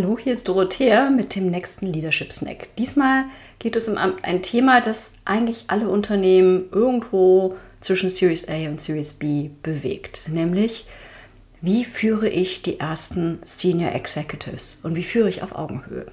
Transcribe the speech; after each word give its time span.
Hallo, 0.00 0.16
hier 0.16 0.32
ist 0.32 0.46
Dorothea 0.46 1.10
mit 1.10 1.34
dem 1.34 1.50
nächsten 1.50 1.86
Leadership 1.86 2.32
Snack. 2.32 2.68
Diesmal 2.78 3.24
geht 3.58 3.74
es 3.74 3.88
um 3.88 3.98
ein 3.98 4.42
Thema, 4.42 4.80
das 4.80 5.14
eigentlich 5.24 5.64
alle 5.66 5.88
Unternehmen 5.88 6.68
irgendwo 6.70 7.56
zwischen 7.80 8.08
Series 8.08 8.46
A 8.46 8.68
und 8.68 8.80
Series 8.80 9.14
B 9.14 9.50
bewegt, 9.60 10.28
nämlich 10.28 10.86
wie 11.60 11.84
führe 11.84 12.28
ich 12.28 12.62
die 12.62 12.78
ersten 12.78 13.40
Senior 13.42 13.90
Executives 13.90 14.78
und 14.84 14.94
wie 14.94 15.02
führe 15.02 15.28
ich 15.28 15.42
auf 15.42 15.56
Augenhöhe. 15.56 16.06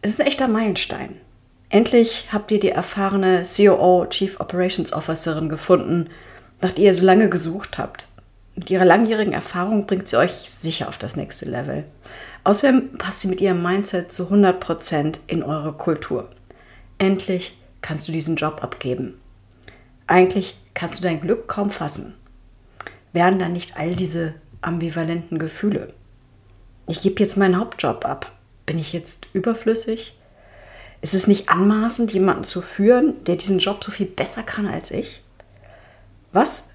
Es 0.00 0.10
ist 0.10 0.20
ein 0.20 0.26
echter 0.26 0.48
Meilenstein. 0.48 1.20
Endlich 1.68 2.26
habt 2.32 2.50
ihr 2.50 2.58
die 2.58 2.70
erfahrene 2.70 3.44
COO, 3.44 4.06
Chief 4.06 4.40
Operations 4.40 4.92
Officerin 4.92 5.48
gefunden, 5.48 6.10
nach 6.60 6.72
der 6.72 6.86
ihr 6.86 6.94
so 6.94 7.04
lange 7.04 7.28
gesucht 7.28 7.78
habt. 7.78 8.08
Mit 8.54 8.70
ihrer 8.70 8.84
langjährigen 8.84 9.32
Erfahrung 9.32 9.86
bringt 9.86 10.08
sie 10.08 10.18
euch 10.18 10.32
sicher 10.32 10.88
auf 10.88 10.98
das 10.98 11.16
nächste 11.16 11.46
Level. 11.46 11.84
Außerdem 12.44 12.92
passt 12.94 13.22
sie 13.22 13.28
mit 13.28 13.40
ihrem 13.40 13.62
Mindset 13.62 14.12
zu 14.12 14.24
100% 14.24 15.18
in 15.26 15.42
eure 15.42 15.72
Kultur. 15.72 16.28
Endlich 16.98 17.58
kannst 17.80 18.08
du 18.08 18.12
diesen 18.12 18.36
Job 18.36 18.62
abgeben. 18.62 19.20
Eigentlich 20.06 20.58
kannst 20.74 20.98
du 20.98 21.02
dein 21.02 21.20
Glück 21.20 21.48
kaum 21.48 21.70
fassen. 21.70 22.14
Wären 23.12 23.38
dann 23.38 23.52
nicht 23.52 23.76
all 23.78 23.96
diese 23.96 24.34
ambivalenten 24.60 25.38
Gefühle? 25.38 25.92
Ich 26.86 27.00
gebe 27.00 27.20
jetzt 27.20 27.36
meinen 27.36 27.58
Hauptjob 27.58 28.04
ab. 28.04 28.32
Bin 28.66 28.78
ich 28.78 28.92
jetzt 28.92 29.26
überflüssig? 29.32 30.16
Ist 31.00 31.14
es 31.14 31.26
nicht 31.26 31.48
anmaßend, 31.48 32.12
jemanden 32.12 32.44
zu 32.44 32.60
führen, 32.60 33.24
der 33.24 33.36
diesen 33.36 33.58
Job 33.58 33.82
so 33.82 33.90
viel 33.90 34.06
besser 34.06 34.42
kann 34.42 34.66
als 34.66 34.90
ich? 34.90 35.22
Was 36.32 36.68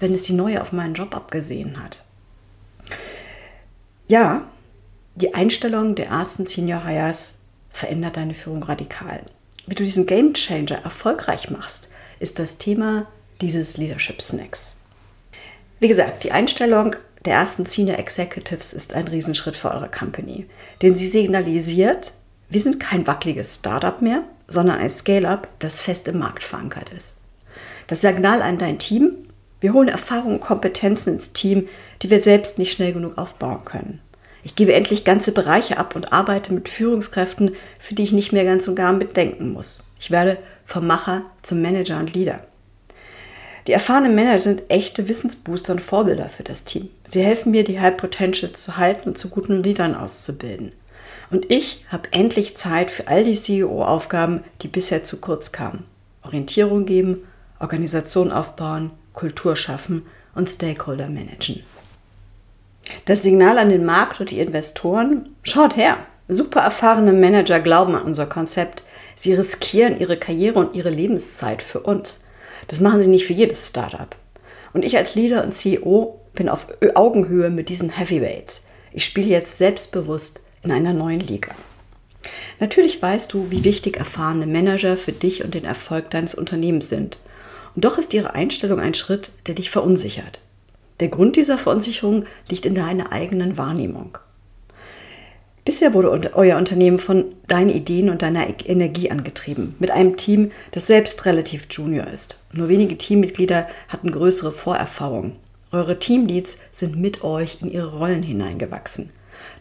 wenn 0.00 0.12
es 0.12 0.24
die 0.24 0.32
neue 0.32 0.60
auf 0.60 0.72
meinen 0.72 0.94
Job 0.94 1.14
abgesehen 1.14 1.82
hat. 1.82 2.04
Ja, 4.08 4.48
die 5.14 5.34
Einstellung 5.34 5.94
der 5.94 6.08
ersten 6.08 6.46
Senior 6.46 6.84
Hires 6.84 7.34
verändert 7.70 8.16
deine 8.16 8.34
Führung 8.34 8.62
radikal. 8.62 9.22
Wie 9.66 9.74
du 9.74 9.84
diesen 9.84 10.06
Game 10.06 10.34
Changer 10.34 10.82
erfolgreich 10.82 11.50
machst, 11.50 11.88
ist 12.18 12.38
das 12.38 12.58
Thema 12.58 13.06
dieses 13.40 13.76
Leadership 13.76 14.20
Snacks. 14.20 14.76
Wie 15.78 15.88
gesagt, 15.88 16.24
die 16.24 16.32
Einstellung 16.32 16.96
der 17.24 17.34
ersten 17.34 17.66
Senior 17.66 17.98
Executives 17.98 18.72
ist 18.72 18.94
ein 18.94 19.08
Riesenschritt 19.08 19.56
für 19.56 19.70
eure 19.70 19.88
Company, 19.88 20.46
denn 20.82 20.94
sie 20.94 21.06
signalisiert, 21.06 22.12
wir 22.48 22.60
sind 22.60 22.80
kein 22.80 23.06
wackeliges 23.06 23.56
Startup 23.56 24.02
mehr, 24.02 24.24
sondern 24.48 24.78
ein 24.78 24.90
Scale-up, 24.90 25.48
das 25.60 25.80
fest 25.80 26.08
im 26.08 26.18
Markt 26.18 26.42
verankert 26.42 26.90
ist. 26.90 27.14
Das 27.86 28.00
Signal 28.00 28.42
an 28.42 28.58
dein 28.58 28.78
Team, 28.78 29.12
wir 29.60 29.72
holen 29.72 29.88
Erfahrungen 29.88 30.36
und 30.36 30.40
Kompetenzen 30.40 31.14
ins 31.14 31.32
Team, 31.32 31.68
die 32.02 32.10
wir 32.10 32.20
selbst 32.20 32.58
nicht 32.58 32.72
schnell 32.72 32.92
genug 32.92 33.18
aufbauen 33.18 33.62
können. 33.64 34.00
Ich 34.42 34.56
gebe 34.56 34.72
endlich 34.72 35.04
ganze 35.04 35.32
Bereiche 35.32 35.76
ab 35.76 35.94
und 35.94 36.12
arbeite 36.12 36.54
mit 36.54 36.68
Führungskräften, 36.68 37.54
für 37.78 37.94
die 37.94 38.04
ich 38.04 38.12
nicht 38.12 38.32
mehr 38.32 38.44
ganz 38.44 38.66
und 38.68 38.74
gar 38.74 38.92
mitdenken 38.92 39.52
muss. 39.52 39.80
Ich 39.98 40.10
werde 40.10 40.38
vom 40.64 40.86
Macher 40.86 41.22
zum 41.42 41.60
Manager 41.60 41.98
und 41.98 42.14
Leader. 42.14 42.40
Die 43.66 43.72
erfahrenen 43.72 44.14
Männer 44.14 44.38
sind 44.38 44.62
echte 44.68 45.08
Wissensbooster 45.08 45.74
und 45.74 45.82
Vorbilder 45.82 46.30
für 46.30 46.42
das 46.42 46.64
Team. 46.64 46.88
Sie 47.04 47.22
helfen 47.22 47.50
mir, 47.50 47.64
die 47.64 47.78
High 47.78 47.98
Potential 47.98 48.52
zu 48.52 48.78
halten 48.78 49.10
und 49.10 49.18
zu 49.18 49.28
guten 49.28 49.62
Leadern 49.62 49.94
auszubilden. 49.94 50.72
Und 51.30 51.50
ich 51.50 51.84
habe 51.88 52.08
endlich 52.12 52.56
Zeit 52.56 52.90
für 52.90 53.08
all 53.08 53.22
die 53.22 53.34
CEO-Aufgaben, 53.34 54.42
die 54.62 54.68
bisher 54.68 55.04
zu 55.04 55.18
kurz 55.18 55.52
kamen. 55.52 55.84
Orientierung 56.22 56.86
geben, 56.86 57.22
Organisation 57.60 58.32
aufbauen, 58.32 58.90
Kultur 59.12 59.56
schaffen 59.56 60.06
und 60.34 60.48
Stakeholder 60.48 61.08
managen. 61.08 61.62
Das 63.04 63.22
Signal 63.22 63.58
an 63.58 63.68
den 63.68 63.84
Markt 63.84 64.20
und 64.20 64.30
die 64.30 64.40
Investoren, 64.40 65.34
schaut 65.42 65.76
her, 65.76 65.98
super 66.28 66.60
erfahrene 66.60 67.12
Manager 67.12 67.60
glauben 67.60 67.94
an 67.94 68.02
unser 68.02 68.26
Konzept. 68.26 68.82
Sie 69.16 69.32
riskieren 69.32 69.98
ihre 69.98 70.16
Karriere 70.16 70.58
und 70.58 70.74
ihre 70.74 70.90
Lebenszeit 70.90 71.62
für 71.62 71.80
uns. 71.80 72.24
Das 72.68 72.80
machen 72.80 73.02
sie 73.02 73.08
nicht 73.08 73.26
für 73.26 73.32
jedes 73.32 73.68
Startup. 73.68 74.14
Und 74.72 74.84
ich 74.84 74.96
als 74.96 75.14
Leader 75.14 75.44
und 75.44 75.52
CEO 75.52 76.20
bin 76.34 76.48
auf 76.48 76.66
Augenhöhe 76.94 77.50
mit 77.50 77.68
diesen 77.68 77.90
Heavyweights. 77.90 78.66
Ich 78.92 79.04
spiele 79.04 79.28
jetzt 79.28 79.58
selbstbewusst 79.58 80.40
in 80.62 80.72
einer 80.72 80.92
neuen 80.92 81.20
Liga. 81.20 81.52
Natürlich 82.58 83.00
weißt 83.00 83.32
du, 83.32 83.50
wie 83.50 83.64
wichtig 83.64 83.96
erfahrene 83.96 84.46
Manager 84.46 84.96
für 84.96 85.12
dich 85.12 85.44
und 85.44 85.54
den 85.54 85.64
Erfolg 85.64 86.10
deines 86.10 86.34
Unternehmens 86.34 86.88
sind. 86.88 87.18
Und 87.74 87.84
doch 87.84 87.98
ist 87.98 88.14
ihre 88.14 88.34
Einstellung 88.34 88.80
ein 88.80 88.94
Schritt, 88.94 89.30
der 89.46 89.54
dich 89.54 89.70
verunsichert. 89.70 90.40
Der 91.00 91.08
Grund 91.08 91.36
dieser 91.36 91.58
Verunsicherung 91.58 92.24
liegt 92.48 92.66
in 92.66 92.74
deiner 92.74 93.12
eigenen 93.12 93.56
Wahrnehmung. 93.56 94.18
Bisher 95.64 95.94
wurde 95.94 96.32
euer 96.34 96.56
Unternehmen 96.56 96.98
von 96.98 97.26
deinen 97.46 97.70
Ideen 97.70 98.10
und 98.10 98.22
deiner 98.22 98.48
e- 98.48 98.54
Energie 98.64 99.10
angetrieben, 99.10 99.74
mit 99.78 99.90
einem 99.90 100.16
Team, 100.16 100.52
das 100.72 100.86
selbst 100.86 101.26
relativ 101.26 101.66
junior 101.70 102.06
ist. 102.06 102.38
Nur 102.52 102.68
wenige 102.68 102.96
Teammitglieder 102.96 103.68
hatten 103.88 104.10
größere 104.10 104.52
Vorerfahrungen. 104.52 105.36
Eure 105.72 105.98
Teamleads 105.98 106.58
sind 106.72 106.96
mit 106.96 107.22
euch 107.22 107.58
in 107.60 107.70
ihre 107.70 107.98
Rollen 107.98 108.22
hineingewachsen. 108.22 109.10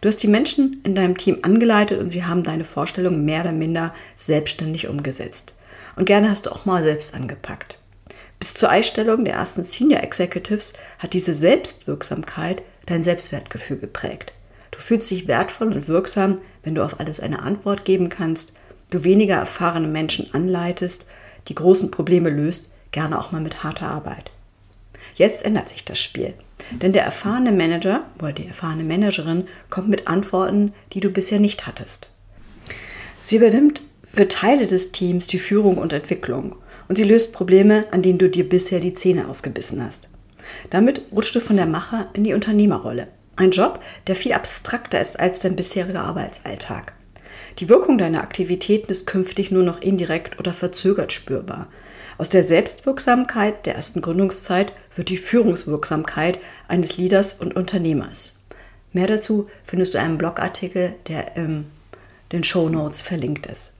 Du 0.01 0.07
hast 0.07 0.23
die 0.23 0.27
Menschen 0.27 0.81
in 0.83 0.95
deinem 0.95 1.17
Team 1.17 1.39
angeleitet 1.41 1.99
und 1.99 2.09
sie 2.09 2.23
haben 2.23 2.43
deine 2.43 2.63
Vorstellungen 2.63 3.25
mehr 3.25 3.41
oder 3.41 3.51
minder 3.51 3.93
selbstständig 4.15 4.87
umgesetzt. 4.87 5.53
Und 5.95 6.05
gerne 6.05 6.29
hast 6.29 6.45
du 6.45 6.51
auch 6.51 6.65
mal 6.65 6.81
selbst 6.81 7.13
angepackt. 7.13 7.78
Bis 8.39 8.53
zur 8.53 8.69
Einstellung 8.69 9.25
der 9.25 9.33
ersten 9.33 9.63
Senior 9.63 10.01
Executives 10.01 10.73
hat 10.97 11.13
diese 11.13 11.33
Selbstwirksamkeit 11.33 12.61
dein 12.85 13.03
Selbstwertgefühl 13.03 13.77
geprägt. 13.77 14.33
Du 14.71 14.79
fühlst 14.79 15.11
dich 15.11 15.27
wertvoll 15.27 15.73
und 15.73 15.87
wirksam, 15.89 16.39
wenn 16.63 16.75
du 16.75 16.83
auf 16.83 16.99
alles 16.99 17.19
eine 17.19 17.41
Antwort 17.41 17.83
geben 17.83 18.07
kannst, 18.07 18.53
du 18.91 19.03
weniger 19.03 19.35
erfahrene 19.35 19.87
Menschen 19.87 20.33
anleitest, 20.33 21.05
die 21.47 21.55
großen 21.55 21.91
Probleme 21.91 22.29
löst, 22.29 22.71
gerne 22.91 23.19
auch 23.19 23.31
mal 23.31 23.41
mit 23.41 23.63
harter 23.63 23.87
Arbeit. 23.87 24.31
Jetzt 25.15 25.45
ändert 25.45 25.69
sich 25.69 25.83
das 25.83 25.99
Spiel. 25.99 26.33
Denn 26.71 26.93
der 26.93 27.03
erfahrene 27.03 27.51
Manager 27.51 28.03
oder 28.19 28.31
die 28.31 28.47
erfahrene 28.47 28.83
Managerin 28.83 29.47
kommt 29.69 29.89
mit 29.89 30.07
Antworten, 30.07 30.73
die 30.93 30.99
du 30.99 31.09
bisher 31.09 31.39
nicht 31.39 31.67
hattest. 31.67 32.09
Sie 33.21 33.37
übernimmt 33.37 33.81
für 34.07 34.27
Teile 34.27 34.67
des 34.67 34.91
Teams 34.91 35.27
die 35.27 35.39
Führung 35.39 35.77
und 35.77 35.93
Entwicklung 35.93 36.55
und 36.89 36.97
sie 36.97 37.05
löst 37.05 37.31
Probleme, 37.31 37.85
an 37.91 38.01
denen 38.01 38.19
du 38.19 38.29
dir 38.29 38.49
bisher 38.49 38.81
die 38.81 38.93
Zähne 38.93 39.29
ausgebissen 39.29 39.81
hast. 39.81 40.09
Damit 40.71 41.03
rutschst 41.13 41.35
du 41.35 41.39
von 41.39 41.55
der 41.55 41.67
Macher 41.67 42.09
in 42.13 42.25
die 42.25 42.33
Unternehmerrolle. 42.33 43.07
Ein 43.37 43.51
Job, 43.51 43.79
der 44.07 44.15
viel 44.15 44.33
abstrakter 44.33 44.99
ist 44.99 45.17
als 45.17 45.39
dein 45.39 45.55
bisheriger 45.55 46.01
Arbeitsalltag. 46.01 46.93
Die 47.59 47.69
Wirkung 47.69 47.97
deiner 47.97 48.21
Aktivitäten 48.21 48.91
ist 48.91 49.07
künftig 49.07 49.51
nur 49.51 49.63
noch 49.63 49.81
indirekt 49.81 50.39
oder 50.39 50.51
verzögert 50.51 51.13
spürbar. 51.13 51.67
Aus 52.17 52.29
der 52.29 52.43
Selbstwirksamkeit 52.43 53.65
der 53.65 53.75
ersten 53.75 54.01
Gründungszeit 54.01 54.73
wird 54.95 55.09
die 55.09 55.17
Führungswirksamkeit 55.17 56.39
eines 56.67 56.97
Leaders 56.97 57.35
und 57.35 57.55
Unternehmers. 57.55 58.39
Mehr 58.91 59.07
dazu 59.07 59.47
findest 59.63 59.93
du 59.93 59.99
einen 59.99 60.17
Blogartikel, 60.17 60.95
der 61.07 61.37
in 61.37 61.65
den 62.31 62.43
Show 62.43 62.67
Notes 62.67 63.01
verlinkt 63.01 63.45
ist. 63.45 63.73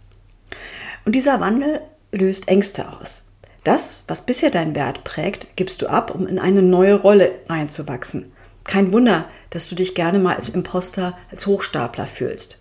Und 1.06 1.16
dieser 1.16 1.40
Wandel 1.40 1.81
löst 2.12 2.47
Ängste 2.47 2.92
aus. 3.00 3.25
Das, 3.64 4.06
was 4.08 4.25
bisher 4.25 4.50
deinen 4.50 4.75
Wert 4.75 5.03
prägt, 5.03 5.56
gibst 5.56 5.81
du 5.81 5.88
ab, 5.88 6.14
um 6.14 6.28
in 6.28 6.40
eine 6.40 6.62
neue 6.62 6.96
Rolle 6.96 7.31
einzuwachsen. 7.47 8.31
Kein 8.64 8.94
Wunder, 8.94 9.25
dass 9.50 9.68
du 9.70 9.75
dich 9.75 9.96
gerne 9.96 10.19
mal 10.19 10.36
als 10.36 10.50
Imposter, 10.50 11.18
als 11.31 11.46
Hochstapler 11.48 12.08
fühlst. 12.08 12.59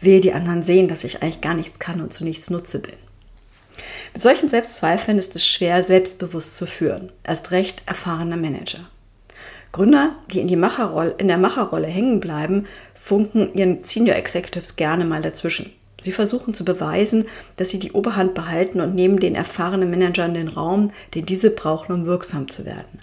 Wehe 0.00 0.20
die 0.20 0.32
anderen 0.32 0.64
sehen, 0.64 0.88
dass 0.88 1.04
ich 1.04 1.22
eigentlich 1.22 1.40
gar 1.40 1.54
nichts 1.54 1.78
kann 1.78 2.00
und 2.00 2.12
zu 2.12 2.24
nichts 2.24 2.50
Nutze 2.50 2.80
bin. 2.80 2.94
Mit 4.12 4.22
solchen 4.22 4.48
Selbstzweifeln 4.48 5.18
ist 5.18 5.34
es 5.34 5.46
schwer, 5.46 5.82
selbstbewusst 5.82 6.56
zu 6.56 6.66
führen. 6.66 7.12
Erst 7.24 7.50
recht 7.50 7.82
erfahrene 7.86 8.36
Manager. 8.36 8.88
Gründer, 9.72 10.14
die 10.30 10.40
in, 10.40 10.48
die 10.48 10.56
Macherrolle, 10.56 11.14
in 11.18 11.28
der 11.28 11.38
Macherrolle 11.38 11.86
hängen 11.86 12.20
bleiben, 12.20 12.66
funken 12.94 13.52
ihren 13.54 13.84
Senior 13.84 14.16
Executives 14.16 14.76
gerne 14.76 15.04
mal 15.04 15.22
dazwischen. 15.22 15.72
Sie 16.00 16.12
versuchen 16.12 16.54
zu 16.54 16.64
beweisen, 16.64 17.26
dass 17.56 17.70
sie 17.70 17.78
die 17.78 17.92
Oberhand 17.92 18.34
behalten 18.34 18.80
und 18.80 18.94
nehmen 18.94 19.18
den 19.18 19.34
erfahrenen 19.34 19.90
Managern 19.90 20.34
den 20.34 20.48
Raum, 20.48 20.92
den 21.14 21.24
diese 21.24 21.50
brauchen, 21.50 21.92
um 21.92 22.06
wirksam 22.06 22.50
zu 22.50 22.66
werden. 22.66 23.00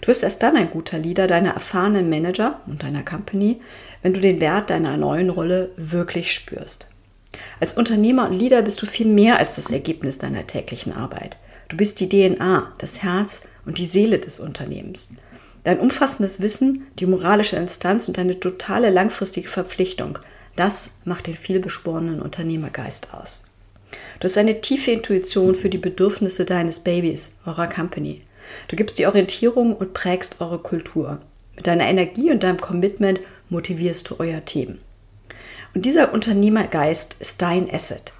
Du 0.00 0.08
wirst 0.08 0.22
erst 0.22 0.42
dann 0.42 0.56
ein 0.56 0.70
guter 0.70 0.98
Leader 0.98 1.26
deiner 1.26 1.50
erfahrenen 1.50 2.08
Manager 2.08 2.60
und 2.66 2.82
deiner 2.82 3.02
Company, 3.02 3.60
wenn 4.02 4.14
du 4.14 4.20
den 4.20 4.40
Wert 4.40 4.70
deiner 4.70 4.96
neuen 4.96 5.30
Rolle 5.30 5.70
wirklich 5.76 6.32
spürst. 6.32 6.88
Als 7.60 7.74
Unternehmer 7.74 8.28
und 8.28 8.38
Leader 8.38 8.62
bist 8.62 8.80
du 8.80 8.86
viel 8.86 9.06
mehr 9.06 9.38
als 9.38 9.56
das 9.56 9.70
Ergebnis 9.70 10.18
deiner 10.18 10.46
täglichen 10.46 10.92
Arbeit. 10.92 11.36
Du 11.68 11.76
bist 11.76 12.00
die 12.00 12.08
DNA, 12.08 12.72
das 12.78 13.02
Herz 13.02 13.42
und 13.66 13.78
die 13.78 13.84
Seele 13.84 14.18
des 14.18 14.40
Unternehmens. 14.40 15.10
Dein 15.64 15.80
umfassendes 15.80 16.40
Wissen, 16.40 16.86
die 16.98 17.06
moralische 17.06 17.56
Instanz 17.56 18.08
und 18.08 18.16
deine 18.16 18.40
totale 18.40 18.88
langfristige 18.88 19.48
Verpflichtung– 19.48 20.18
das 20.56 20.92
macht 21.04 21.26
den 21.26 21.34
vielbeschworenen 21.34 22.20
Unternehmergeist 22.20 23.14
aus. 23.14 23.44
Du 24.18 24.24
hast 24.24 24.38
eine 24.38 24.60
tiefe 24.60 24.90
Intuition 24.90 25.54
für 25.54 25.68
die 25.68 25.78
Bedürfnisse 25.78 26.44
deines 26.44 26.80
Babys, 26.80 27.36
eurer 27.44 27.68
Company. 27.68 28.22
Du 28.68 28.76
gibst 28.76 28.98
die 28.98 29.06
Orientierung 29.06 29.76
und 29.76 29.94
prägst 29.94 30.40
eure 30.40 30.58
Kultur. 30.58 31.20
Mit 31.54 31.66
deiner 31.66 31.86
Energie 31.86 32.30
und 32.30 32.42
deinem 32.42 32.60
Commitment 32.60 33.20
motivierst 33.48 34.10
du 34.10 34.16
euer 34.18 34.44
Team. 34.44 34.78
Und 35.74 35.84
dieser 35.84 36.12
Unternehmergeist 36.12 37.16
ist 37.18 37.42
dein 37.42 37.72
Asset. 37.72 38.12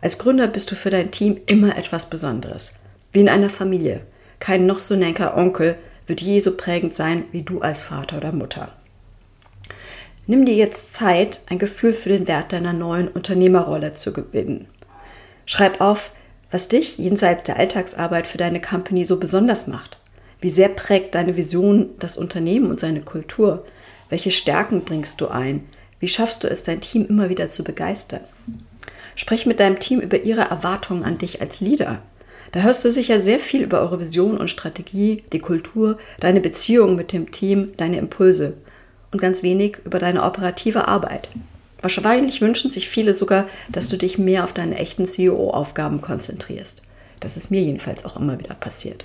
Als 0.00 0.18
Gründer 0.18 0.48
bist 0.48 0.70
du 0.70 0.74
für 0.74 0.90
dein 0.90 1.10
Team 1.10 1.40
immer 1.46 1.76
etwas 1.76 2.08
Besonderes. 2.08 2.80
Wie 3.12 3.20
in 3.20 3.28
einer 3.28 3.50
Familie. 3.50 4.00
Kein 4.40 4.66
noch 4.66 4.78
so 4.78 4.96
nenker 4.96 5.36
Onkel 5.36 5.76
wird 6.06 6.20
je 6.20 6.40
so 6.40 6.56
prägend 6.56 6.94
sein 6.94 7.24
wie 7.30 7.42
du 7.42 7.60
als 7.60 7.82
Vater 7.82 8.16
oder 8.16 8.32
Mutter. 8.32 8.72
Nimm 10.26 10.46
dir 10.46 10.54
jetzt 10.54 10.92
Zeit, 10.92 11.40
ein 11.46 11.58
Gefühl 11.58 11.92
für 11.92 12.08
den 12.08 12.28
Wert 12.28 12.52
deiner 12.52 12.72
neuen 12.72 13.08
Unternehmerrolle 13.08 13.94
zu 13.94 14.12
gewinnen. 14.12 14.68
Schreib 15.46 15.80
auf, 15.80 16.12
was 16.52 16.68
dich 16.68 16.96
jenseits 16.98 17.42
der 17.42 17.56
Alltagsarbeit 17.56 18.28
für 18.28 18.38
deine 18.38 18.60
Company 18.60 19.04
so 19.04 19.18
besonders 19.18 19.66
macht. 19.66 19.98
Wie 20.40 20.50
sehr 20.50 20.68
prägt 20.68 21.16
deine 21.16 21.36
Vision 21.36 21.90
das 21.98 22.16
Unternehmen 22.16 22.70
und 22.70 22.78
seine 22.78 23.00
Kultur? 23.00 23.64
Welche 24.10 24.30
Stärken 24.30 24.84
bringst 24.84 25.20
du 25.20 25.28
ein? 25.28 25.66
Wie 25.98 26.08
schaffst 26.08 26.44
du 26.44 26.48
es, 26.48 26.62
dein 26.62 26.80
Team 26.80 27.06
immer 27.06 27.28
wieder 27.28 27.50
zu 27.50 27.64
begeistern? 27.64 28.20
Sprich 29.16 29.44
mit 29.44 29.58
deinem 29.58 29.80
Team 29.80 30.00
über 30.00 30.22
ihre 30.22 30.42
Erwartungen 30.42 31.04
an 31.04 31.18
dich 31.18 31.40
als 31.40 31.60
Leader. 31.60 32.00
Da 32.52 32.60
hörst 32.60 32.84
du 32.84 32.92
sicher 32.92 33.20
sehr 33.20 33.40
viel 33.40 33.62
über 33.62 33.80
eure 33.80 33.98
Vision 33.98 34.36
und 34.36 34.50
Strategie, 34.50 35.24
die 35.32 35.38
Kultur, 35.38 35.98
deine 36.20 36.40
Beziehung 36.40 36.94
mit 36.96 37.12
dem 37.12 37.32
Team, 37.32 37.72
deine 37.76 37.98
Impulse 37.98 38.58
und 39.12 39.20
ganz 39.20 39.42
wenig 39.42 39.78
über 39.84 39.98
deine 39.98 40.22
operative 40.22 40.88
Arbeit. 40.88 41.28
Wahrscheinlich 41.80 42.40
wünschen 42.40 42.70
sich 42.70 42.88
viele 42.88 43.12
sogar, 43.12 43.46
dass 43.68 43.88
du 43.88 43.96
dich 43.96 44.18
mehr 44.18 44.44
auf 44.44 44.52
deine 44.52 44.78
echten 44.78 45.04
CEO-Aufgaben 45.04 46.00
konzentrierst. 46.00 46.82
Das 47.20 47.36
ist 47.36 47.50
mir 47.50 47.60
jedenfalls 47.60 48.04
auch 48.04 48.16
immer 48.16 48.38
wieder 48.38 48.54
passiert. 48.54 49.04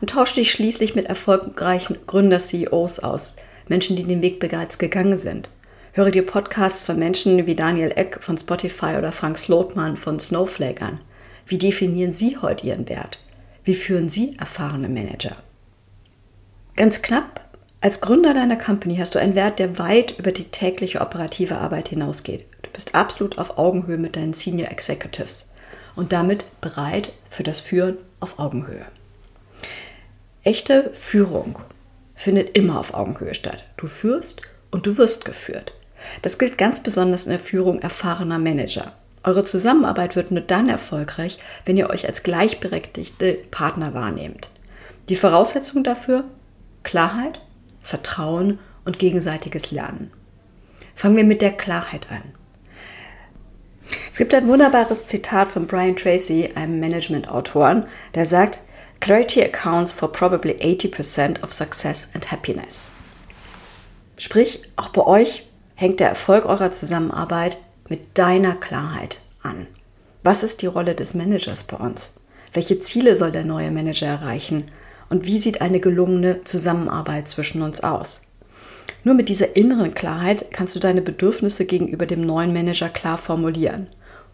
Und 0.00 0.10
tausche 0.10 0.36
dich 0.36 0.50
schließlich 0.50 0.94
mit 0.94 1.06
erfolgreichen 1.06 1.98
Gründer-CEOs 2.06 3.00
aus, 3.00 3.36
Menschen, 3.68 3.96
die 3.96 4.04
den 4.04 4.22
Weg 4.22 4.40
bereits 4.40 4.78
gegangen 4.78 5.16
sind. 5.16 5.48
Höre 5.92 6.10
dir 6.10 6.26
Podcasts 6.26 6.84
von 6.84 6.98
Menschen 6.98 7.46
wie 7.46 7.54
Daniel 7.54 7.92
Eck 7.94 8.18
von 8.20 8.36
Spotify 8.36 8.96
oder 8.98 9.12
Frank 9.12 9.38
Slotman 9.38 9.96
von 9.96 10.18
Snowflake 10.18 10.82
an. 10.82 11.00
Wie 11.46 11.58
definieren 11.58 12.12
Sie 12.12 12.36
heute 12.36 12.66
Ihren 12.66 12.88
Wert? 12.88 13.18
Wie 13.64 13.74
führen 13.74 14.08
Sie 14.08 14.36
erfahrene 14.38 14.88
Manager? 14.88 15.36
Ganz 16.76 17.00
knapp 17.00 17.43
als 17.84 18.00
Gründer 18.00 18.32
deiner 18.32 18.56
Company 18.56 18.96
hast 18.96 19.14
du 19.14 19.18
einen 19.18 19.34
Wert, 19.34 19.58
der 19.58 19.78
weit 19.78 20.18
über 20.18 20.32
die 20.32 20.44
tägliche 20.44 21.02
operative 21.02 21.58
Arbeit 21.58 21.90
hinausgeht. 21.90 22.46
Du 22.62 22.70
bist 22.70 22.94
absolut 22.94 23.36
auf 23.36 23.58
Augenhöhe 23.58 23.98
mit 23.98 24.16
deinen 24.16 24.32
Senior 24.32 24.70
Executives 24.70 25.50
und 25.94 26.10
damit 26.10 26.46
bereit 26.62 27.12
für 27.28 27.42
das 27.42 27.60
Führen 27.60 27.98
auf 28.20 28.38
Augenhöhe. 28.38 28.86
Echte 30.44 30.92
Führung 30.94 31.58
findet 32.14 32.56
immer 32.56 32.80
auf 32.80 32.94
Augenhöhe 32.94 33.34
statt. 33.34 33.66
Du 33.76 33.86
führst 33.86 34.40
und 34.70 34.86
du 34.86 34.96
wirst 34.96 35.26
geführt. 35.26 35.74
Das 36.22 36.38
gilt 36.38 36.56
ganz 36.56 36.82
besonders 36.82 37.26
in 37.26 37.32
der 37.32 37.38
Führung 37.38 37.82
erfahrener 37.82 38.38
Manager. 38.38 38.94
Eure 39.24 39.44
Zusammenarbeit 39.44 40.16
wird 40.16 40.30
nur 40.30 40.40
dann 40.40 40.70
erfolgreich, 40.70 41.38
wenn 41.66 41.76
ihr 41.76 41.90
euch 41.90 42.06
als 42.06 42.22
gleichberechtigte 42.22 43.34
Partner 43.50 43.92
wahrnehmt. 43.92 44.48
Die 45.10 45.16
Voraussetzung 45.16 45.84
dafür? 45.84 46.24
Klarheit, 46.82 47.42
Vertrauen 47.84 48.58
und 48.84 48.98
gegenseitiges 48.98 49.70
Lernen. 49.70 50.10
Fangen 50.96 51.16
wir 51.16 51.24
mit 51.24 51.42
der 51.42 51.52
Klarheit 51.52 52.10
an. 52.10 52.22
Es 54.10 54.18
gibt 54.18 54.34
ein 54.34 54.48
wunderbares 54.48 55.06
Zitat 55.06 55.48
von 55.48 55.66
Brian 55.66 55.94
Tracy, 55.94 56.50
einem 56.54 56.80
Management-Autoren, 56.80 57.84
der 58.14 58.24
sagt, 58.24 58.60
Clarity 59.00 59.42
accounts 59.44 59.92
for 59.92 60.10
probably 60.10 60.54
80% 60.54 61.42
of 61.42 61.52
success 61.52 62.08
and 62.14 62.32
happiness. 62.32 62.90
Sprich, 64.16 64.62
auch 64.76 64.88
bei 64.88 65.02
euch 65.06 65.46
hängt 65.74 66.00
der 66.00 66.08
Erfolg 66.08 66.46
eurer 66.46 66.72
Zusammenarbeit 66.72 67.58
mit 67.88 68.16
deiner 68.16 68.54
Klarheit 68.54 69.20
an. 69.42 69.66
Was 70.22 70.42
ist 70.42 70.62
die 70.62 70.66
Rolle 70.66 70.94
des 70.94 71.12
Managers 71.12 71.64
bei 71.64 71.76
uns? 71.76 72.14
Welche 72.54 72.80
Ziele 72.80 73.16
soll 73.16 73.32
der 73.32 73.44
neue 73.44 73.70
Manager 73.70 74.06
erreichen? 74.06 74.70
Und 75.14 75.26
wie 75.26 75.38
sieht 75.38 75.60
eine 75.60 75.78
gelungene 75.78 76.42
Zusammenarbeit 76.42 77.28
zwischen 77.28 77.62
uns 77.62 77.84
aus. 77.84 78.22
Nur 79.04 79.14
mit 79.14 79.28
dieser 79.28 79.54
inneren 79.54 79.94
Klarheit 79.94 80.46
kannst 80.50 80.74
du 80.74 80.80
deine 80.80 81.02
Bedürfnisse 81.02 81.66
gegenüber 81.66 82.04
dem 82.04 82.26
neuen 82.26 82.52
Manager 82.52 82.88
klar 82.88 83.16
formulieren. 83.16 83.86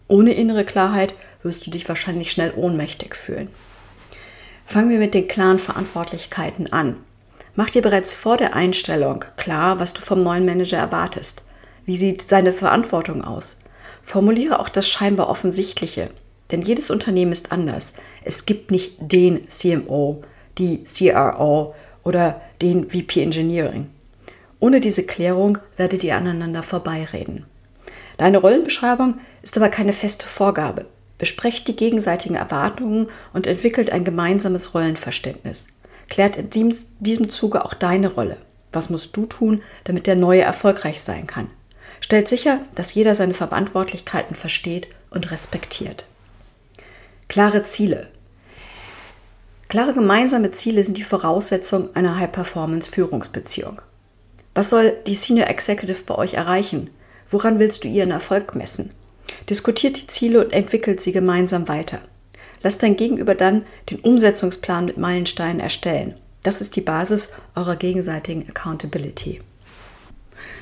Ohne 0.07 0.33
innere 0.33 0.65
Klarheit 0.65 1.13
wirst 1.43 1.67
du 1.67 1.69
dich 1.69 1.87
wahrscheinlich 1.87 2.31
schnell 2.31 2.51
ohnmächtig 2.55 3.15
fühlen. 3.15 3.49
Fangen 4.65 4.89
wir 4.89 4.97
mit 4.97 5.13
den 5.13 5.27
klaren 5.27 5.59
Verantwortlichkeiten 5.59 6.73
an. 6.73 6.95
Mach 7.55 7.69
dir 7.69 7.83
bereits 7.83 8.15
vor 8.15 8.37
der 8.37 8.55
Einstellung 8.55 9.23
klar, 9.37 9.79
was 9.79 9.93
du 9.93 10.01
vom 10.01 10.23
neuen 10.23 10.45
Manager 10.45 10.79
erwartest. 10.79 11.45
Wie 11.85 11.95
sieht 11.95 12.23
seine 12.23 12.53
Verantwortung 12.53 13.23
aus? 13.23 13.59
Formuliere 14.01 14.59
auch 14.59 14.69
das 14.69 14.89
scheinbar 14.89 15.29
Offensichtliche, 15.29 16.09
denn 16.49 16.63
jedes 16.63 16.89
Unternehmen 16.89 17.33
ist 17.33 17.51
anders. 17.51 17.93
Es 18.23 18.47
gibt 18.47 18.71
nicht 18.71 18.95
den 18.99 19.47
CMO, 19.47 20.23
die 20.57 20.83
CRO 20.83 21.75
oder 22.03 22.41
den 22.61 22.89
VP 22.89 23.21
Engineering. 23.21 23.89
Ohne 24.59 24.79
diese 24.79 25.03
Klärung 25.03 25.57
werdet 25.77 26.03
ihr 26.03 26.15
aneinander 26.15 26.63
vorbeireden. 26.63 27.45
Deine 28.17 28.37
Rollenbeschreibung 28.37 29.19
ist 29.41 29.57
aber 29.57 29.69
keine 29.69 29.93
feste 29.93 30.27
Vorgabe. 30.27 30.85
Besprecht 31.17 31.67
die 31.67 31.75
gegenseitigen 31.75 32.35
Erwartungen 32.35 33.07
und 33.33 33.47
entwickelt 33.47 33.91
ein 33.91 34.03
gemeinsames 34.03 34.73
Rollenverständnis. 34.73 35.67
Klärt 36.09 36.35
in 36.35 36.49
diesem 36.99 37.29
Zuge 37.29 37.65
auch 37.65 37.73
deine 37.73 38.09
Rolle. 38.13 38.37
Was 38.71 38.89
musst 38.89 39.15
du 39.17 39.25
tun, 39.25 39.61
damit 39.83 40.07
der 40.07 40.15
Neue 40.15 40.41
erfolgreich 40.41 41.01
sein 41.01 41.27
kann? 41.27 41.49
Stellt 41.99 42.27
sicher, 42.27 42.59
dass 42.75 42.93
jeder 42.93 43.15
seine 43.15 43.33
Verantwortlichkeiten 43.33 44.35
versteht 44.35 44.87
und 45.09 45.31
respektiert. 45.31 46.05
Klare 47.27 47.63
Ziele. 47.63 48.09
Klare 49.71 49.93
gemeinsame 49.93 50.51
Ziele 50.51 50.83
sind 50.83 50.97
die 50.97 51.05
Voraussetzung 51.05 51.95
einer 51.95 52.19
High-Performance-Führungsbeziehung. 52.19 53.81
Was 54.53 54.69
soll 54.69 54.97
die 55.07 55.15
Senior 55.15 55.47
Executive 55.47 56.03
bei 56.05 56.15
euch 56.15 56.33
erreichen? 56.33 56.89
Woran 57.29 57.57
willst 57.57 57.85
du 57.85 57.87
ihren 57.87 58.11
Erfolg 58.11 58.53
messen? 58.53 58.91
Diskutiert 59.49 59.95
die 59.95 60.07
Ziele 60.07 60.43
und 60.43 60.51
entwickelt 60.51 60.99
sie 60.99 61.13
gemeinsam 61.13 61.69
weiter. 61.69 62.01
Lass 62.61 62.79
dein 62.79 62.97
Gegenüber 62.97 63.33
dann 63.33 63.63
den 63.89 64.01
Umsetzungsplan 64.01 64.83
mit 64.83 64.97
Meilensteinen 64.97 65.61
erstellen. 65.61 66.15
Das 66.43 66.59
ist 66.59 66.75
die 66.75 66.81
Basis 66.81 67.29
eurer 67.55 67.77
gegenseitigen 67.77 68.45
Accountability. 68.49 69.39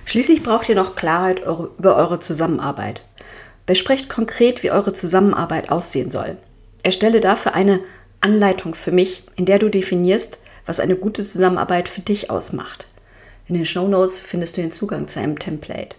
Schließlich 0.06 0.44
braucht 0.44 0.70
ihr 0.70 0.76
noch 0.76 0.96
Klarheit 0.96 1.40
über 1.40 1.96
eure 1.96 2.20
Zusammenarbeit. 2.20 3.02
Besprecht 3.66 4.08
konkret, 4.08 4.62
wie 4.62 4.70
eure 4.70 4.94
Zusammenarbeit 4.94 5.72
aussehen 5.72 6.12
soll. 6.12 6.38
Erstelle 6.84 7.22
dafür 7.22 7.56
eine 7.56 7.80
Anleitung 8.22 8.76
für 8.76 8.92
mich, 8.92 9.24
in 9.36 9.46
der 9.46 9.60
du 9.60 9.70
definierst, 9.70 10.40
was 10.66 10.80
eine 10.80 10.96
gute 10.96 11.24
Zusammenarbeit 11.24 11.90
für 11.90 12.02
dich 12.02 12.30
ausmacht. 12.30 12.88
In 13.48 13.56
den 13.56 13.66
Show 13.66 13.88
Notes 13.88 14.20
findest 14.20 14.58
du 14.58 14.62
den 14.62 14.72
Zugang 14.72 15.08
zu 15.08 15.20
einem 15.20 15.40
Template. 15.40 15.96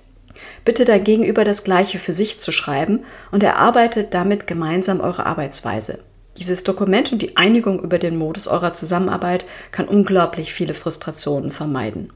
Bitte 0.64 0.84
dein 0.84 1.04
Gegenüber 1.04 1.44
das 1.44 1.64
Gleiche 1.64 1.98
für 1.98 2.12
sich 2.12 2.40
zu 2.40 2.52
schreiben 2.52 3.00
und 3.30 3.42
erarbeitet 3.42 4.14
damit 4.14 4.46
gemeinsam 4.46 5.00
eure 5.00 5.26
Arbeitsweise. 5.26 5.98
Dieses 6.36 6.62
Dokument 6.62 7.12
und 7.12 7.20
die 7.20 7.36
Einigung 7.36 7.82
über 7.82 7.98
den 7.98 8.16
Modus 8.16 8.46
eurer 8.46 8.72
Zusammenarbeit 8.72 9.44
kann 9.72 9.88
unglaublich 9.88 10.52
viele 10.52 10.74
Frustrationen 10.74 11.50
vermeiden. 11.50 12.12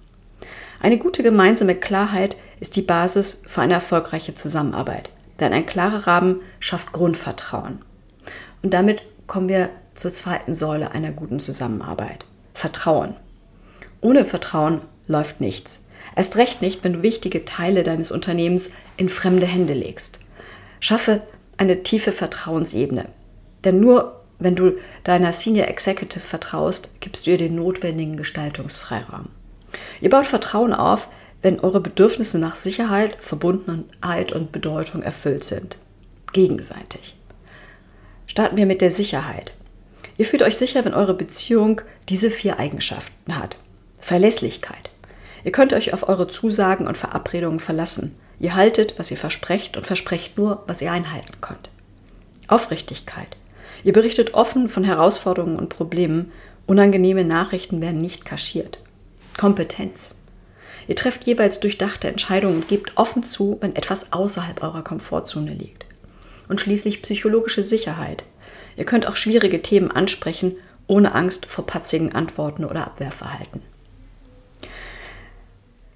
Eine 0.80 0.99
gute 0.99 1.23
gemeinsame 1.23 1.75
Klarheit 1.75 2.37
ist 2.61 2.76
die 2.76 2.82
Basis 2.82 3.42
für 3.46 3.62
eine 3.62 3.75
erfolgreiche 3.75 4.34
Zusammenarbeit, 4.34 5.11
denn 5.40 5.52
ein 5.52 5.66
klarer 5.66 6.06
Rahmen 6.06 6.40
schafft 6.61 6.92
Grundvertrauen. 6.92 7.80
Und 8.62 8.73
damit 8.73 9.02
kommen 9.26 9.49
wir 9.49 9.70
zur 9.95 10.13
zweiten 10.13 10.55
Säule 10.55 10.93
einer 10.93 11.13
guten 11.13 11.41
Zusammenarbeit. 11.41 12.27
Vertrauen. 12.55 13.15
Ohne 14.01 14.25
Vertrauen 14.25 14.81
läuft 15.07 15.41
nichts. 15.41 15.83
Erst 16.17 16.37
recht 16.37 16.63
nicht, 16.63 16.85
wenn 16.85 16.95
du 16.95 17.03
wichtige 17.03 17.45
Teile 17.45 17.83
deines 17.83 18.11
Unternehmens 18.11 18.71
in 18.97 19.09
fremde 19.09 19.47
Hände 19.47 19.75
legst. 19.75 20.21
Schaffe 20.81 21.23
eine 21.57 21.83
tiefe 21.83 22.13
Vertrauensebene. 22.13 23.07
Denn 23.65 23.81
nur 23.81 24.21
wenn 24.39 24.57
du 24.57 24.73
deiner 25.05 25.33
Senior 25.33 25.69
Executive 25.69 26.21
vertraust, 26.21 27.01
gibst 27.01 27.27
du 27.27 27.31
ihr 27.31 27.39
den 27.39 27.55
notwendigen 27.55 28.17
Gestaltungsfreiraum. 28.17 29.29
Ihr 30.01 30.11
baut 30.11 30.27
Vertrauen 30.27 30.73
auf, 30.73 31.09
wenn 31.43 31.61
eure 31.61 31.81
Bedürfnisse 31.81 32.39
nach 32.39 32.57
Sicherheit, 32.57 33.17
Verbundenheit 33.23 34.33
und 34.33 34.53
Bedeutung 34.53 35.03
erfüllt 35.03 35.45
sind. 35.45 35.79
Gegenseitig. 36.33 37.17
Starten 38.27 38.57
wir 38.57 38.67
mit 38.67 38.81
der 38.81 38.91
Sicherheit. 38.91 39.53
Ihr 40.16 40.25
fühlt 40.25 40.42
euch 40.42 40.56
sicher, 40.56 40.84
wenn 40.84 40.94
eure 40.94 41.14
Beziehung 41.14 41.80
diese 42.08 42.30
vier 42.30 42.58
Eigenschaften 42.58 43.37
hat. 43.37 43.56
Verlässlichkeit. 44.00 44.90
Ihr 45.44 45.52
könnt 45.52 45.73
euch 45.73 45.92
auf 45.92 46.08
eure 46.08 46.28
Zusagen 46.28 46.87
und 46.87 46.96
Verabredungen 46.96 47.61
verlassen. 47.61 48.16
Ihr 48.40 48.54
haltet, 48.54 48.94
was 48.99 49.11
ihr 49.11 49.16
versprecht 49.16 49.76
und 49.76 49.87
versprecht 49.87 50.37
nur, 50.38 50.62
was 50.66 50.82
ihr 50.82 50.92
einhalten 50.92 51.40
könnt. 51.40 51.70
Aufrichtigkeit. 52.49 53.37
Ihr 53.84 53.92
berichtet 53.92 54.34
offen 54.34 54.68
von 54.68 54.84
Herausforderungen 54.84 55.56
und 55.56 55.68
Problemen. 55.68 56.32
Unangenehme 56.66 57.25
Nachrichten 57.25 57.80
werden 57.80 58.00
nicht 58.00 58.25
kaschiert. 58.25 58.78
Kompetenz. 59.37 60.14
Ihr 60.87 60.96
trefft 60.96 61.25
jeweils 61.25 61.61
durchdachte 61.61 62.08
Entscheidungen 62.08 62.56
und 62.56 62.68
gebt 62.68 62.92
offen 62.96 63.25
zu, 63.25 63.58
wenn 63.61 63.76
etwas 63.76 64.12
außerhalb 64.12 64.62
eurer 64.62 64.82
Komfortzone 64.82 65.52
liegt. 65.52 65.87
Und 66.49 66.61
schließlich 66.61 67.02
psychologische 67.02 67.64
Sicherheit. 67.64 68.25
Ihr 68.76 68.85
könnt 68.85 69.07
auch 69.07 69.16
schwierige 69.16 69.62
Themen 69.62 69.90
ansprechen, 69.90 70.57
ohne 70.87 71.14
Angst 71.14 71.47
vor 71.47 71.66
patzigen 71.66 72.14
Antworten 72.14 72.64
oder 72.64 72.87
Abwehrverhalten. 72.87 73.62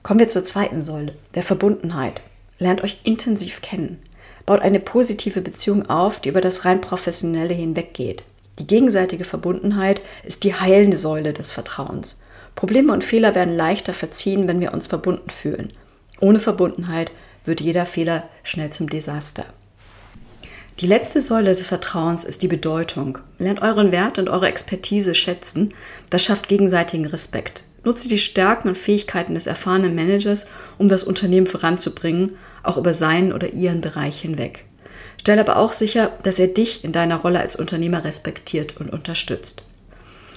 Kommen 0.03 0.21
wir 0.21 0.29
zur 0.29 0.45
zweiten 0.45 0.81
Säule, 0.81 1.15
der 1.35 1.43
Verbundenheit. 1.43 2.23
Lernt 2.59 2.83
euch 2.83 3.01
intensiv 3.05 3.61
kennen. 3.61 3.99
Baut 4.47 4.61
eine 4.63 4.81
positive 4.81 5.43
Beziehung 5.43 5.91
auf, 5.91 6.21
die 6.21 6.31
über 6.31 6.41
das 6.41 6.65
rein 6.65 6.81
professionelle 6.81 7.53
hinweggeht. 7.53 8.25
Die 8.59 8.67
gegenseitige 8.67 9.25
Verbundenheit 9.25 10.01
ist 10.25 10.45
die 10.45 10.55
heilende 10.55 10.97
Säule 10.97 11.33
des 11.33 11.51
Vertrauens. 11.51 12.23
Probleme 12.55 12.93
und 12.93 13.05
Fehler 13.05 13.35
werden 13.35 13.55
leichter 13.55 13.93
verziehen, 13.93 14.49
wenn 14.49 14.61
wir 14.61 14.73
uns 14.73 14.87
verbunden 14.87 15.31
fühlen. 15.31 15.73
Ohne 16.21 16.41
Verbundenheit 16.41 17.13
wird 17.45 17.61
jeder 17.61 17.87
Fehler 17.87 18.29
schnell 18.43 18.71
zum 18.71 18.89
Desaster. 18.89 19.45
Die 20.81 20.87
letzte 20.87 21.21
Säule 21.21 21.49
des 21.49 21.63
Vertrauens 21.63 22.23
ist 22.23 22.41
die 22.43 22.47
Bedeutung. 22.47 23.19
Lernt 23.39 23.63
euren 23.63 23.91
Wert 23.91 24.21
und 24.21 24.29
eure 24.29 24.47
Expertise 24.47 25.13
schätzen. 25.17 25.71
Das 26.09 26.23
schafft 26.23 26.47
gegenseitigen 26.47 27.07
Respekt. 27.07 27.65
Nutze 27.83 28.09
die 28.09 28.19
Stärken 28.19 28.69
und 28.69 28.79
Fähigkeiten 28.79 29.35
des 29.35 29.49
erfahrenen 29.49 29.97
Managers, 29.97 30.47
um 30.79 30.87
das 30.87 31.03
Unternehmen 31.03 31.49
voranzubringen, 31.49 32.37
auch 32.63 32.77
über 32.77 32.95
seinen 32.95 33.33
oder 33.33 33.53
ihren 33.55 33.81
Bereich 33.81 34.21
hinweg. 34.21 34.67
Stell 35.21 35.41
aber 35.41 35.57
auch 35.57 35.73
sicher, 35.73 36.17
dass 36.23 36.39
er 36.39 36.47
dich 36.47 36.85
in 36.85 36.93
deiner 36.93 37.17
Rolle 37.17 37.41
als 37.41 37.57
Unternehmer 37.57 38.05
respektiert 38.05 38.77
und 38.77 38.93
unterstützt. 38.93 39.65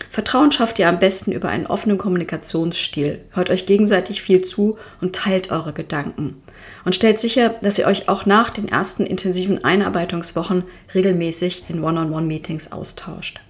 Vertrauen 0.10 0.52
schafft 0.52 0.80
ihr 0.80 0.88
am 0.88 1.00
besten 1.00 1.32
über 1.32 1.50
einen 1.50 1.68
offenen 1.68 1.98
Kommunikationsstil. 1.98 3.22
Hört 3.32 3.50
euch 3.50 3.66
gegenseitig 3.66 4.22
viel 4.22 4.42
zu 4.42 4.78
und 5.00 5.16
teilt 5.16 5.52
eure 5.52 5.74
Gedanken. 5.74 6.42
Und 6.86 6.96
stellt 6.96 7.20
sicher, 7.20 7.56
dass 7.62 7.78
ihr 7.78 7.88
euch 7.88 8.10
auch 8.10 8.26
nach 8.26 8.50
den 8.50 8.68
ersten 8.68 9.06
intensiven 9.06 9.64
Einarbeitungswochen 9.64 10.64
regelmäßig 10.94 11.66
in 11.70 11.84
One-on-One-Meetings 11.84 12.72
austauscht. 12.72 13.42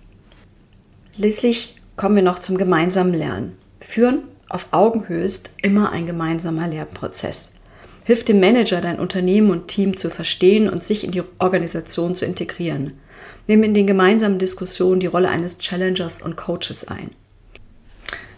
Schließlich 1.15 1.75
kommen 1.95 2.15
wir 2.15 2.23
noch 2.23 2.39
zum 2.39 2.57
gemeinsamen 2.57 3.13
Lernen. 3.13 3.57
Führen 3.79 4.23
auf 4.49 4.67
Augenhöhe 4.71 5.23
ist 5.23 5.51
immer 5.61 5.91
ein 5.91 6.05
gemeinsamer 6.05 6.67
Lernprozess. 6.67 7.53
Hilft 8.03 8.27
dem 8.27 8.39
Manager, 8.39 8.81
dein 8.81 8.99
Unternehmen 8.99 9.51
und 9.51 9.67
Team 9.67 9.95
zu 9.95 10.09
verstehen 10.09 10.67
und 10.67 10.83
sich 10.83 11.03
in 11.03 11.11
die 11.11 11.23
Organisation 11.39 12.15
zu 12.15 12.25
integrieren. 12.25 12.99
Nimm 13.47 13.63
in 13.63 13.73
den 13.73 13.87
gemeinsamen 13.87 14.39
Diskussionen 14.39 14.99
die 14.99 15.07
Rolle 15.07 15.29
eines 15.29 15.57
Challengers 15.57 16.21
und 16.21 16.37
Coaches 16.37 16.87
ein. 16.87 17.11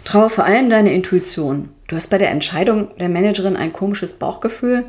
Traue 0.04 0.30
vor 0.30 0.44
allem 0.44 0.70
deine 0.70 0.94
Intuition. 0.94 1.70
Du 1.88 1.96
hast 1.96 2.10
bei 2.10 2.18
der 2.18 2.32
Entscheidung 2.32 2.90
der 2.98 3.10
Managerin 3.10 3.56
ein 3.56 3.74
komisches 3.74 4.14
Bauchgefühl. 4.14 4.86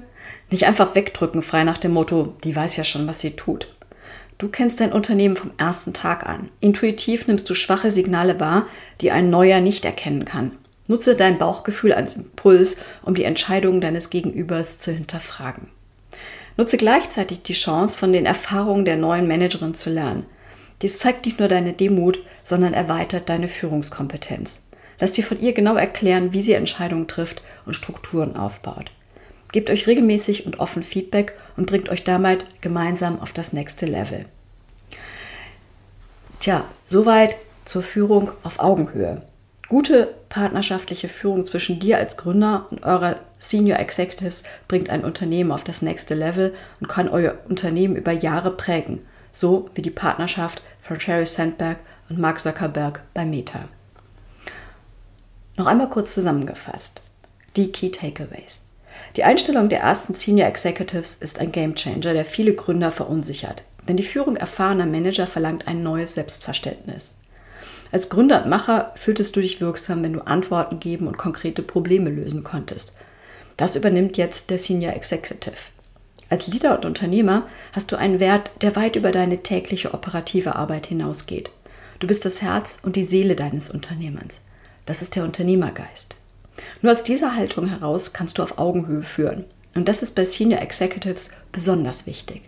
Nicht 0.51 0.67
einfach 0.67 0.95
wegdrücken, 0.95 1.43
frei 1.43 1.65
nach 1.65 1.79
dem 1.79 1.93
Motto, 1.93 2.35
die 2.45 2.55
weiß 2.55 2.77
ja 2.77 2.85
schon, 2.85 3.07
was 3.07 3.21
sie 3.21 3.33
tut. 3.33 3.69
Du 4.39 4.49
kennst 4.49 4.81
dein 4.81 4.93
Unternehmen 4.93 5.37
vom 5.37 5.53
ersten 5.59 5.93
Tag 5.93 6.27
an. 6.27 6.51
Intuitiv 6.61 7.29
nimmst 7.29 7.49
du 7.49 7.55
schwache 7.55 7.91
Signale 7.91 8.41
wahr, 8.41 8.67
die 9.01 9.13
ein 9.13 9.31
Neuer 9.31 9.61
nicht 9.61 9.85
erkennen 9.85 10.25
kann. 10.25 10.53
Nutze 10.89 11.15
dein 11.15 11.39
Bauchgefühl 11.39 11.93
als 11.93 12.17
Impuls, 12.17 12.77
um 13.03 13.15
die 13.15 13.25
Entscheidungen 13.25 13.81
deines 13.81 14.11
Gegenübers 14.11 14.81
zu 14.81 14.91
hinterfragen. 14.91 15.69
Nutze 16.57 16.77
gleichzeitig 16.77 17.43
die 17.43 17.53
Chance, 17.53 17.99
von 17.99 18.13
den 18.13 18.27
Erfahrungen 18.27 18.85
der 18.85 18.97
neuen 18.97 19.27
Managerin 19.27 19.75
zu 19.75 19.91
lernen. 19.91 20.27
Dies 20.83 20.99
zeigt 20.99 21.27
nicht 21.27 21.39
nur 21.39 21.49
deine 21.49 21.73
Demut, 21.73 22.21
sondern 22.43 22.75
erweitert 22.75 23.29
deine 23.29 23.49
Führungskompetenz. 23.49 24.67
Lass 25.01 25.13
dir 25.13 25.25
von 25.25 25.41
ihr 25.41 25.53
genau 25.53 25.75
erklären, 25.75 26.33
wie 26.33 26.43
sie 26.43 26.53
Entscheidungen 26.53 27.09
trifft 27.09 27.43
und 27.67 27.75
Strukturen 27.75 28.37
aufbaut. 28.37 28.91
Gebt 29.53 29.71
euch 29.71 29.87
regelmäßig 29.87 30.47
und 30.47 30.61
offen 30.61 30.83
Feedback 30.83 31.35
und 31.57 31.67
bringt 31.67 31.89
euch 31.89 32.05
damit 32.05 32.47
gemeinsam 32.61 33.21
auf 33.21 33.33
das 33.33 33.53
nächste 33.53 33.87
Level. 33.87 34.27
Tja, 36.41 36.65
soweit 36.87 37.37
zur 37.65 37.83
Führung 37.83 38.31
auf 38.43 38.59
Augenhöhe. 38.59 39.23
Gute 39.69 40.15
partnerschaftliche 40.29 41.09
Führung 41.09 41.47
zwischen 41.47 41.81
dir 41.81 41.99
als 41.99 42.17
Gründer 42.17 42.67
und 42.71 42.85
eurer 42.85 43.21
Senior 43.49 43.79
Executives 43.79 44.45
bringt 44.69 44.91
ein 44.91 45.05
Unternehmen 45.05 45.53
auf 45.53 45.65
das 45.65 45.83
nächste 45.83 46.15
Level 46.15 46.55
und 46.81 46.89
kann 46.89 47.09
euer 47.09 47.35
Unternehmen 47.49 47.97
über 47.97 48.13
Jahre 48.13 48.51
prägen, 48.51 49.05
so 49.33 49.69
wie 49.75 49.83
die 49.83 49.91
Partnerschaft 49.91 50.63
von 50.81 50.99
Sherry 50.99 51.27
Sandberg 51.27 51.79
und 52.09 52.19
Mark 52.19 52.41
Zuckerberg 52.41 53.03
bei 53.13 53.25
Meta. 53.25 53.69
Noch 55.57 55.67
einmal 55.67 55.91
kurz 55.91 56.15
zusammengefasst. 56.15 57.03
Die 57.57 57.71
Key 57.71 57.91
Takeaways. 57.91 58.67
Die 59.17 59.25
Einstellung 59.25 59.69
der 59.69 59.81
ersten 59.81 60.15
Senior 60.15 60.49
Executives 60.49 61.17
ist 61.17 61.39
ein 61.39 61.53
Gamechanger, 61.53 62.13
der 62.13 62.25
viele 62.25 62.55
Gründer 62.55 62.91
verunsichert. 62.91 63.63
Denn 63.87 63.97
die 63.97 64.03
Führung 64.03 64.37
erfahrener 64.37 64.87
Manager 64.87 65.27
verlangt 65.27 65.69
ein 65.69 65.83
neues 65.83 66.15
Selbstverständnis. 66.15 67.19
Als 67.93 68.09
Gründer 68.09 68.43
und 68.43 68.51
Macher 68.51 68.93
fühltest 68.97 69.37
du 69.37 69.41
dich 69.41 69.61
wirksam, 69.61 70.03
wenn 70.03 70.15
du 70.15 70.27
Antworten 70.27 70.81
geben 70.81 71.07
und 71.07 71.19
konkrete 71.19 71.63
Probleme 71.63 72.11
lösen 72.11 72.43
konntest. 72.43 72.95
Das 73.57 73.77
übernimmt 73.77 74.17
jetzt 74.17 74.51
der 74.51 74.59
Senior 74.59 74.95
Executive. 74.95 75.55
Als 76.31 76.47
Leader 76.49 76.77
und 76.77 76.85
Unternehmer 76.85 77.47
hast 77.73 77.93
du 77.93 77.97
einen 77.97 78.19
Wert, 78.19 78.51
der 78.63 78.75
weit 78.77 78.97
über 78.97 79.13
deine 79.13 79.43
tägliche 79.43 79.95
operative 79.95 80.57
Arbeit 80.57 80.87
hinausgeht. 80.87 81.51
Du 82.01 82.07
bist 82.07 82.25
das 82.25 82.43
Herz 82.43 82.79
und 82.83 82.97
die 82.97 83.05
Seele 83.05 83.37
deines 83.37 83.71
Unternehmens. 83.71 84.41
Das 84.87 85.03
ist 85.03 85.17
der 85.17 85.25
Unternehmergeist. 85.25 86.17
Nur 86.83 86.93
aus 86.93 87.03
dieser 87.03 87.37
Haltung 87.37 87.69
heraus 87.69 88.13
kannst 88.13 88.39
du 88.39 88.43
auf 88.43 88.59
Augenhöhe 88.59 89.03
führen. 89.03 89.45
Und 89.75 89.89
das 89.89 90.03
ist 90.03 90.15
bei 90.15 90.25
Senior 90.25 90.61
Executives 90.61 91.31
besonders 91.53 92.07
wichtig. 92.07 92.43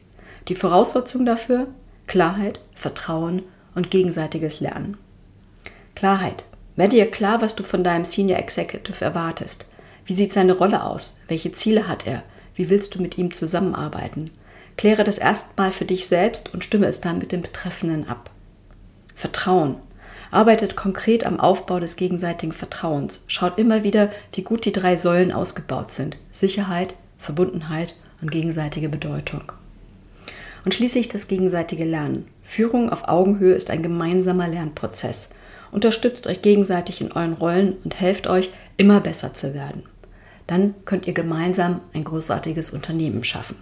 Die 0.49 0.55
Voraussetzung 0.55 1.25
dafür? 1.25 1.69
Klarheit, 2.07 2.61
Vertrauen 2.75 3.43
und 3.75 3.91
gegenseitiges 3.91 4.61
Lernen. 4.61 4.97
Klarheit. 5.95 6.45
Werde 6.77 6.97
dir 6.97 7.11
klar, 7.11 7.41
was 7.41 7.57
du 7.57 7.63
von 7.63 7.83
deinem 7.83 8.05
Senior 8.05 8.39
Executive 8.39 9.05
erwartest. 9.05 9.67
Wie 10.07 10.15
sieht 10.15 10.33
seine 10.33 10.53
Rolle 10.53 10.85
aus? 10.85 11.21
Welche 11.27 11.53
Ziele 11.53 11.89
hat 11.89 12.07
er? 12.07 12.23
Wie 12.55 12.71
willst 12.71 12.95
du 12.95 13.03
mit 13.03 13.19
ihm 13.19 13.35
zusammenarbeiten? 13.35 14.31
Kläre 14.77 15.05
das 15.05 15.19
erstmal 15.19 15.73
für 15.73 15.85
dich 15.85 16.07
selbst 16.07 16.55
und 16.55 16.65
stimme 16.65 16.87
es 16.87 17.01
dann 17.01 17.19
mit 17.19 17.33
dem 17.33 17.43
Betreffenden 17.43 18.09
ab. 18.09 18.31
Vertrauen. 19.15 19.77
Arbeitet 20.31 20.77
konkret 20.77 21.25
am 21.25 21.41
Aufbau 21.41 21.81
des 21.81 21.97
gegenseitigen 21.97 22.53
Vertrauens. 22.53 23.21
Schaut 23.27 23.59
immer 23.59 23.83
wieder, 23.85 24.11
wie 24.33 24.43
gut 24.43 24.65
die 24.65 24.73
drei 24.73 24.97
Säulen 24.97 25.33
ausgebaut 25.33 25.91
sind. 25.93 26.17
Sicherheit, 26.31 26.95
Verbundenheit 27.19 27.95
und 28.21 28.31
gegenseitige 28.31 28.89
Bedeutung. 28.89 29.53
Und 30.65 30.75
schließlich 30.75 31.09
das 31.09 31.29
gegenseitige 31.29 31.85
Lernen. 31.85 32.27
Führung 32.43 32.91
auf 32.91 33.09
Augenhöhe 33.09 33.55
ist 33.55 33.71
ein 33.71 33.83
gemeinsamer 33.83 34.49
Lernprozess. 34.49 35.31
Unterstützt 35.71 36.27
euch 36.27 36.43
gegenseitig 36.43 37.01
in 37.01 37.13
euren 37.13 37.35
Rollen 37.35 37.77
und 37.85 37.99
helft 37.99 38.27
euch, 38.27 38.51
immer 38.77 39.01
besser 39.01 39.33
zu 39.33 39.55
werden. 39.55 39.85
Dann 40.47 40.75
könnt 40.85 41.07
ihr 41.07 41.15
gemeinsam 41.15 41.81
ein 41.93 42.05
großartiges 42.05 42.71
Unternehmen 42.71 43.25
schaffen. 43.25 43.57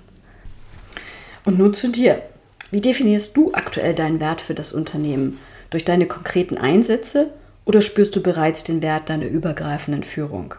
Und 1.45 1.59
nun 1.59 1.75
zu 1.75 1.91
dir. 1.91 2.23
Wie 2.71 2.81
definierst 2.81 3.37
du 3.37 3.53
aktuell 3.53 3.95
deinen 3.95 4.21
Wert 4.21 4.41
für 4.41 4.55
das 4.55 4.73
Unternehmen? 4.73 5.39
Durch 5.71 5.85
deine 5.85 6.07
konkreten 6.07 6.59
Einsätze 6.59 7.31
oder 7.65 7.83
spürst 7.83 8.17
du 8.17 8.23
bereits 8.23 8.65
den 8.65 8.83
Wert 8.83 9.09
deiner 9.09 9.27
übergreifenden 9.27 10.03
Führung? 10.03 10.55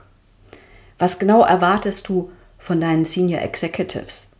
Was 0.98 1.20
genau 1.20 1.44
erwartest 1.44 2.08
du 2.08 2.32
von 2.58 2.80
deinen 2.80 3.06
Senior 3.06 3.42
Executives? 3.42 4.32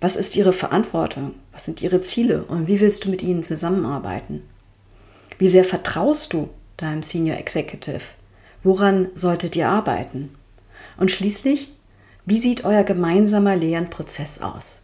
Was 0.00 0.16
ist 0.16 0.36
ihre 0.36 0.52
Verantwortung? 0.52 1.34
Was 1.52 1.64
sind 1.64 1.80
ihre 1.80 2.00
Ziele 2.00 2.44
und 2.44 2.66
wie 2.66 2.80
willst 2.80 3.04
du 3.04 3.10
mit 3.10 3.22
ihnen 3.22 3.42
zusammenarbeiten? 3.42 4.42
Wie 5.38 5.48
sehr 5.48 5.64
vertraust 5.64 6.32
du 6.32 6.50
deinem 6.76 7.02
Senior 7.02 7.36
Executive? 7.38 8.02
Woran 8.62 9.10
solltet 9.14 9.54
ihr 9.56 9.68
arbeiten? 9.68 10.34
Und 10.96 11.10
schließlich, 11.10 11.72
wie 12.24 12.38
sieht 12.38 12.64
euer 12.64 12.84
gemeinsamer 12.84 13.56
Lernprozess 13.56 14.40
aus? 14.42 14.82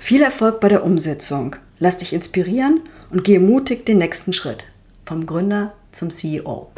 Viel 0.00 0.22
Erfolg 0.22 0.60
bei 0.60 0.68
der 0.68 0.84
Umsetzung. 0.84 1.56
Lass 1.78 1.98
dich 1.98 2.12
inspirieren 2.12 2.80
und 3.10 3.24
gehe 3.24 3.40
mutig 3.40 3.86
den 3.86 3.98
nächsten 3.98 4.32
Schritt 4.32 4.66
vom 5.04 5.26
Gründer 5.26 5.74
zum 5.92 6.10
CEO. 6.10 6.70